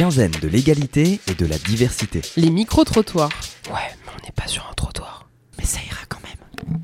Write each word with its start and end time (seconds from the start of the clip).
quinzaine 0.00 0.32
de 0.40 0.48
l'égalité 0.48 1.20
et 1.26 1.34
de 1.34 1.44
la 1.44 1.58
diversité. 1.58 2.22
Les 2.38 2.48
micro-trottoirs. 2.48 3.28
Ouais, 3.66 3.74
mais 4.06 4.12
on 4.16 4.24
n'est 4.24 4.32
pas 4.32 4.46
sur 4.46 4.66
un 4.70 4.72
trottoir. 4.72 5.28
Mais 5.58 5.66
ça 5.66 5.78
ira 5.86 6.00
quand 6.08 6.20
même. 6.22 6.78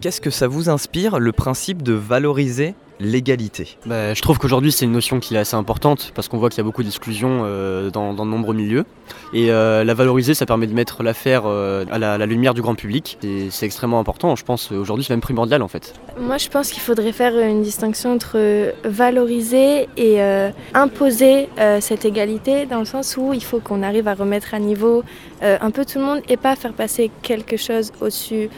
Qu'est-ce 0.00 0.20
que 0.20 0.30
ça 0.30 0.46
vous 0.46 0.68
inspire, 0.68 1.18
le 1.18 1.32
principe 1.32 1.82
de 1.82 1.92
valoriser 1.92 2.76
l'égalité 3.00 3.78
Bah, 3.86 4.14
je 4.14 4.22
trouve 4.22 4.38
qu'aujourd'hui 4.38 4.72
c'est 4.72 4.84
une 4.84 4.92
notion 4.92 5.20
qui 5.20 5.34
est 5.34 5.38
assez 5.38 5.56
importante 5.56 6.12
parce 6.14 6.28
qu'on 6.28 6.38
voit 6.38 6.50
qu'il 6.50 6.58
y 6.58 6.60
a 6.60 6.64
beaucoup 6.64 6.82
d'exclusion 6.82 7.42
euh, 7.44 7.90
dans, 7.90 8.14
dans 8.14 8.26
de 8.26 8.30
nombreux 8.30 8.54
milieux. 8.54 8.84
Et 9.32 9.50
euh, 9.50 9.84
la 9.84 9.94
valoriser, 9.94 10.34
ça 10.34 10.46
permet 10.46 10.66
de 10.66 10.74
mettre 10.74 11.02
l'affaire 11.02 11.42
euh, 11.46 11.84
à, 11.90 11.98
la, 11.98 12.14
à 12.14 12.18
la 12.18 12.26
lumière 12.26 12.54
du 12.54 12.62
grand 12.62 12.74
public. 12.74 13.18
Et 13.22 13.48
c'est 13.50 13.66
extrêmement 13.66 13.98
important, 13.98 14.36
je 14.36 14.44
pense 14.44 14.70
aujourd'hui 14.72 15.04
c'est 15.04 15.12
même 15.12 15.20
primordial 15.20 15.62
en 15.62 15.68
fait. 15.68 15.94
Moi, 16.18 16.38
je 16.38 16.48
pense 16.48 16.70
qu'il 16.70 16.82
faudrait 16.82 17.12
faire 17.12 17.38
une 17.38 17.62
distinction 17.62 18.12
entre 18.12 18.72
valoriser 18.84 19.88
et 19.96 20.20
euh, 20.20 20.50
imposer 20.74 21.48
euh, 21.58 21.80
cette 21.80 22.04
égalité, 22.04 22.66
dans 22.66 22.80
le 22.80 22.84
sens 22.84 23.16
où 23.16 23.32
il 23.32 23.42
faut 23.42 23.60
qu'on 23.60 23.82
arrive 23.82 24.08
à 24.08 24.14
remettre 24.14 24.54
à 24.54 24.58
niveau 24.58 25.02
euh, 25.42 25.58
un 25.60 25.70
peu 25.70 25.84
tout 25.84 25.98
le 25.98 26.04
monde 26.04 26.20
et 26.28 26.36
pas 26.36 26.56
faire 26.56 26.72
passer 26.72 27.10
quelque 27.22 27.56
chose 27.56 27.92
au-dessus 28.00 28.48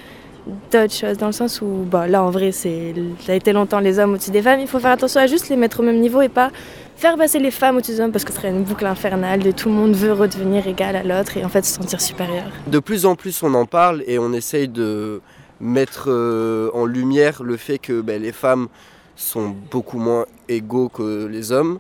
d'autres 0.71 0.93
choses, 0.93 1.19
dans 1.19 1.27
le 1.27 1.33
sens 1.33 1.61
où, 1.61 1.85
bah, 1.89 2.07
là, 2.07 2.23
en 2.23 2.31
vrai, 2.31 2.53
c'est, 2.53 2.95
ça 3.21 3.33
a 3.33 3.35
été 3.35 3.53
longtemps 3.53 3.81
les 3.81 3.99
hommes 3.99 4.15
au-dessus 4.15 4.31
des 4.31 4.43
femmes. 4.43 4.61
Il 4.61 4.67
faut 4.67 4.81
faire 4.81 4.93
attention 4.93 5.21
à 5.21 5.27
juste 5.27 5.49
les 5.49 5.57
mettre 5.57 5.81
au 5.81 5.83
même 5.83 6.01
niveau 6.01 6.21
et 6.21 6.29
pas 6.29 6.51
faire 6.97 7.17
passer 7.17 7.39
les 7.39 7.51
femmes 7.51 7.77
au-dessus 7.77 7.93
des 7.93 8.01
hommes, 8.01 8.13
parce 8.13 8.25
que 8.25 8.33
ce 8.33 8.39
serait 8.39 8.51
une 8.51 8.65
boucle 8.65 8.87
infernale 8.87 9.41
de 9.41 9.51
tout 9.51 9.69
le 9.69 9.75
monde 9.75 9.95
veut 9.95 10.13
redevenir 10.13 10.67
égal 10.67 10.97
à 10.97 11.03
l'autre 11.03 11.37
et 11.37 11.45
en 11.45 11.49
fait 11.49 11.65
se 11.65 11.75
sentir 11.75 12.01
supérieur. 12.01 12.45
De 12.67 12.79
plus 12.79 13.07
en 13.07 13.17
plus, 13.17 13.43
on 13.43 13.55
en 13.55 13.67
parle 13.67 14.03
et 14.07 14.19
on 14.19 14.33
essaye 14.33 14.69
de 14.69 15.21
mettre 15.61 16.07
euh, 16.09 16.71
en 16.75 16.87
lumière 16.87 17.43
le 17.43 17.57
fait 17.57 17.79
que 17.79 18.01
ben, 18.01 18.21
les 18.21 18.33
femmes 18.33 18.69
sont 19.15 19.55
beaucoup 19.71 19.99
moins 19.99 20.27
égaux 20.49 20.89
que 20.89 21.27
les 21.27 21.53
hommes. 21.53 21.79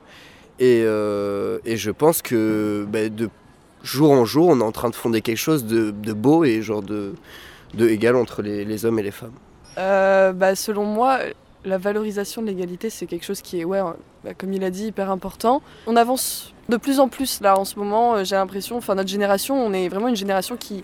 Et, 0.60 0.82
euh, 0.84 1.58
et 1.64 1.76
je 1.76 1.90
pense 1.90 2.22
que 2.22 2.86
ben, 2.88 3.12
de 3.12 3.28
jour 3.82 4.12
en 4.12 4.24
jour, 4.24 4.48
on 4.48 4.60
est 4.60 4.64
en 4.64 4.72
train 4.72 4.90
de 4.90 4.94
fonder 4.94 5.20
quelque 5.20 5.38
chose 5.38 5.64
de, 5.64 5.90
de 5.90 6.12
beau 6.12 6.44
et 6.44 6.62
genre 6.62 6.82
de, 6.82 7.14
de 7.74 7.88
égal 7.88 8.16
entre 8.16 8.42
les, 8.42 8.84
hommes 8.84 8.98
et 8.98 9.02
les 9.02 9.10
femmes. 9.10 9.32
Euh, 9.78 10.32
bah, 10.32 10.54
selon 10.54 10.84
moi, 10.84 11.18
la 11.64 11.78
valorisation 11.78 12.42
de 12.42 12.48
l'égalité, 12.48 12.90
c'est 12.90 13.06
quelque 13.06 13.24
chose 13.24 13.40
qui 13.40 13.60
est, 13.60 13.64
ouais, 13.64 13.80
bah, 14.24 14.34
comme 14.34 14.52
il 14.52 14.62
a 14.64 14.70
dit, 14.70 14.86
hyper 14.86 15.10
important. 15.10 15.62
On 15.86 15.96
avance 15.96 16.52
de 16.68 16.76
plus 16.76 17.00
en 17.00 17.08
plus 17.08 17.40
là 17.40 17.58
en 17.58 17.64
ce 17.64 17.78
moment. 17.78 18.14
euh, 18.14 18.24
J'ai 18.24 18.36
l'impression, 18.36 18.76
enfin 18.76 18.94
notre 18.94 19.08
génération, 19.08 19.54
on 19.56 19.72
est 19.72 19.88
vraiment 19.88 20.08
une 20.08 20.16
génération 20.16 20.56
qui 20.56 20.82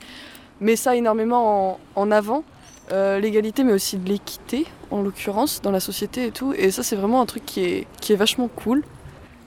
met 0.60 0.76
ça 0.76 0.96
énormément 0.96 1.78
en, 1.94 2.10
avant. 2.10 2.44
Euh, 2.90 3.20
l'égalité, 3.20 3.64
mais 3.64 3.74
aussi 3.74 3.98
de 3.98 4.08
l'équité, 4.08 4.66
en 4.90 5.02
l'occurrence, 5.02 5.60
dans 5.60 5.70
la 5.70 5.80
société 5.80 6.24
et 6.26 6.30
tout. 6.30 6.54
Et 6.56 6.70
ça, 6.70 6.82
c'est 6.82 6.96
vraiment 6.96 7.20
un 7.20 7.26
truc 7.26 7.44
qui 7.44 7.64
est, 7.64 7.86
qui 8.00 8.14
est 8.14 8.16
vachement 8.16 8.48
cool. 8.48 8.82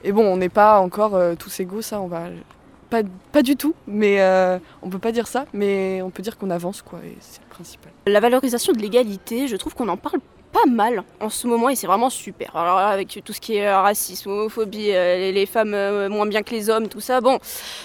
Et 0.04 0.12
bon, 0.12 0.24
on 0.24 0.36
n'est 0.36 0.48
pas 0.48 0.78
encore 0.78 1.18
tous 1.38 1.60
égaux, 1.60 1.82
ça, 1.82 2.00
on 2.00 2.06
va. 2.06 2.24
Pas, 3.32 3.42
du 3.42 3.56
tout, 3.56 3.74
mais 3.86 4.20
euh, 4.20 4.58
on 4.82 4.90
peut 4.90 4.98
pas 4.98 5.12
dire 5.12 5.26
ça, 5.26 5.46
mais 5.54 6.02
on 6.02 6.10
peut 6.10 6.22
dire 6.22 6.36
qu'on 6.36 6.50
avance, 6.50 6.82
quoi, 6.82 6.98
et 7.02 7.16
c'est 7.20 7.40
le 7.40 7.48
principal. 7.48 7.90
La 8.06 8.20
valorisation 8.20 8.74
de 8.74 8.78
l'égalité, 8.78 9.48
je 9.48 9.56
trouve 9.56 9.74
qu'on 9.74 9.88
en 9.88 9.96
parle 9.96 10.20
pas 10.52 10.68
mal 10.68 11.02
en 11.20 11.30
ce 11.30 11.46
moment 11.46 11.70
et 11.70 11.74
c'est 11.76 11.86
vraiment 11.86 12.10
super. 12.10 12.54
Alors 12.54 12.76
avec 12.76 13.22
tout 13.24 13.32
ce 13.32 13.40
qui 13.40 13.56
est 13.56 13.74
racisme, 13.74 14.28
homophobie, 14.28 14.90
euh, 14.92 15.32
les, 15.32 15.46
femmes 15.46 15.72
euh, 15.72 16.10
moins 16.10 16.26
bien 16.26 16.42
que 16.42 16.50
les 16.50 16.68
hommes, 16.68 16.88
tout 16.88 17.00
ça, 17.00 17.22
bon, 17.22 17.38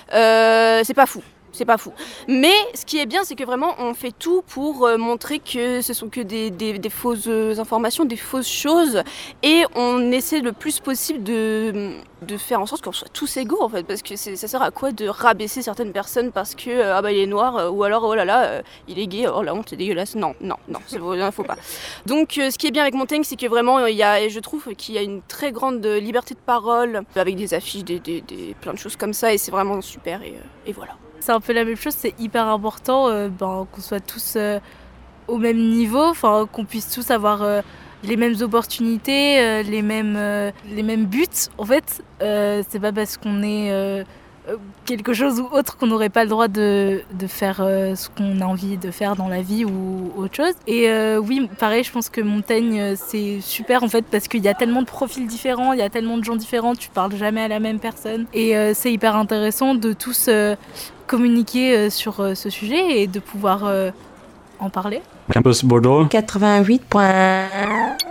c'est 0.09 0.94
pas 0.94 1.05
fou. 1.05 1.23
C'est 1.53 1.66
pas 1.66 1.77
fou. 1.77 1.94
Mais 2.27 2.53
ce 2.75 2.86
qui 2.86 2.99
est 2.99 3.08
bien, 3.08 3.23
c'est 3.23 3.36
que 3.36 3.45
vraiment, 3.45 3.73
on 3.80 3.94
fait 3.95 4.11
tout 4.11 4.44
pour 4.45 4.88
montrer 4.99 5.39
que 5.39 5.81
ce 5.81 5.94
sont 5.94 6.08
que 6.09 6.21
des, 6.21 6.52
des- 6.52 6.89
fausses 6.89 7.30
informations, 7.58 8.05
des 8.05 8.17
fausses 8.17 8.49
choses. 8.49 9.02
Et 9.42 9.64
on 9.73 10.11
essaie 10.11 10.42
le 10.42 10.52
plus 10.52 10.80
possible 10.80 11.23
de, 11.23 11.94
de 12.23 12.37
faire 12.37 12.59
en 12.59 12.65
sorte 12.65 12.83
qu'on 12.83 12.91
soit 12.91 13.09
tous 13.13 13.37
égaux, 13.37 13.61
en 13.61 13.69
fait. 13.69 13.83
Parce 13.83 14.01
que 14.01 14.15
ça 14.15 14.35
sert 14.47 14.61
à 14.61 14.71
quoi 14.71 14.91
de 14.91 15.07
rabaisser 15.07 15.61
certaines 15.61 15.91
personnes 15.91 16.31
parce 16.31 16.55
que, 16.55 16.69
euh, 16.69 16.95
ah 16.97 17.01
bah, 17.01 17.11
il 17.11 17.19
est 17.19 17.27
noir, 17.27 17.57
euh, 17.57 17.69
ou 17.69 17.83
alors, 17.83 18.03
oh 18.03 18.15
là 18.15 18.25
là, 18.25 18.43
euh, 18.45 18.61
il 18.87 18.97
est 18.99 19.07
gay, 19.07 19.27
oh 19.27 19.43
la 19.43 19.53
honte, 19.53 19.67
c'est 19.69 19.75
dégueulasse. 19.75 20.15
Non, 20.15 20.33
non, 20.42 20.55
non, 20.67 20.80
c'est 20.87 20.97
vrai, 20.97 21.31
faut 21.31 21.43
pas. 21.43 21.58
Donc, 22.05 22.33
ce 22.33 22.58
qui 22.58 22.67
est 22.67 22.71
bien 22.71 22.81
avec 22.81 22.95
Montaigne, 22.95 23.23
c'est 23.23 23.36
que 23.36 23.45
vraiment, 23.47 23.86
il 23.86 23.95
y 23.95 24.03
a, 24.03 24.27
je 24.27 24.39
trouve 24.39 24.73
qu'il 24.75 24.95
y 24.95 24.97
a 24.97 25.02
une 25.02 25.21
très 25.21 25.52
grande 25.52 25.86
liberté 25.86 26.33
de 26.33 26.39
parole, 26.39 27.03
avec 27.15 27.36
des 27.36 27.53
affiches, 27.53 27.83
des, 27.83 27.99
des- 27.99 28.55
plein 28.61 28.73
de 28.73 28.80
choses 28.80 28.95
comme 28.95 29.13
ça, 29.13 29.33
et 29.33 29.37
c'est 29.37 29.52
vraiment 29.52 29.81
super, 29.81 30.21
et, 30.23 30.73
voilà. 30.73 30.93
C'est 31.19 31.31
un 31.31 31.39
peu 31.39 31.53
la 31.53 31.65
même 31.65 31.75
chose, 31.75 31.93
c'est 31.97 32.13
hyper 32.19 32.47
important 32.47 33.09
ben, 33.27 33.67
qu'on 33.71 33.81
soit 33.81 33.99
tous 33.99 34.37
au 35.27 35.37
même 35.37 35.58
niveau, 35.58 36.03
enfin 36.03 36.47
qu'on 36.52 36.63
puisse 36.63 36.89
tous 36.89 37.11
avoir 37.11 37.43
les 38.03 38.17
mêmes 38.17 38.35
opportunités, 38.41 39.39
euh, 39.39 39.63
les, 39.63 39.81
mêmes, 39.81 40.15
euh, 40.17 40.52
les 40.71 40.83
mêmes 40.83 41.05
buts. 41.05 41.25
En 41.58 41.65
fait, 41.65 42.03
euh, 42.21 42.63
c'est 42.69 42.80
pas 42.80 42.91
parce 42.91 43.17
qu'on 43.17 43.43
est 43.43 44.03
quelque 44.85 45.11
chose 45.11 45.41
ou 45.41 45.49
autre 45.52 45.75
qu'on 45.75 45.87
n'aurait 45.87 46.07
pas 46.07 46.23
le 46.23 46.30
droit 46.30 46.47
de, 46.47 47.02
de 47.11 47.27
faire 47.27 47.57
ce 47.57 48.07
qu'on 48.07 48.39
a 48.39 48.45
envie 48.45 48.77
de 48.77 48.91
faire 48.91 49.17
dans 49.17 49.27
la 49.27 49.41
vie 49.41 49.65
ou 49.65 50.13
autre 50.15 50.36
chose. 50.36 50.53
Et 50.67 50.89
oui, 51.17 51.49
pareil, 51.59 51.83
je 51.83 51.91
pense 51.91 52.07
que 52.07 52.21
Montaigne, 52.21 52.95
c'est 52.95 53.41
super 53.41 53.83
en 53.83 53.89
fait 53.89 54.05
parce 54.09 54.30
qu'il 54.30 54.41
y 54.41 54.47
a 54.47 54.53
tellement 54.53 54.81
de 54.81 54.87
profils 54.87 55.27
différents, 55.27 55.73
il 55.73 55.80
y 55.80 55.81
a 55.81 55.89
tellement 55.89 56.17
de 56.17 56.23
gens 56.23 56.37
différents, 56.37 56.75
tu 56.75 56.89
parles 56.89 57.13
jamais 57.17 57.41
à 57.41 57.49
la 57.49 57.59
même 57.59 57.80
personne. 57.80 58.25
Et 58.33 58.55
c'est 58.73 58.93
hyper 58.93 59.17
intéressant 59.17 59.75
de 59.75 59.91
tous 59.91 60.30
communiquer 61.07 61.89
sur 61.89 62.37
ce 62.37 62.49
sujet 62.49 63.02
et 63.02 63.07
de 63.07 63.19
pouvoir 63.19 63.69
en 64.59 64.69
parler. 64.69 65.01
Campus 65.31 65.63
Bordeaux. 65.63 66.05
88.1 66.05 68.06